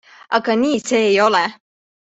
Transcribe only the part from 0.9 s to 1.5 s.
ei ole.